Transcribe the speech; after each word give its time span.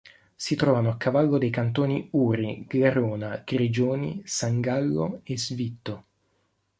Si 0.35 0.55
trovano 0.55 0.89
a 0.89 0.97
cavallo 0.97 1.37
dei 1.37 1.51
cantoni 1.51 2.07
Uri, 2.13 2.65
Glarona, 2.67 3.43
Grigioni, 3.45 4.23
San 4.25 4.59
Gallo 4.59 5.19
e 5.21 5.37
Svitto. 5.37 6.05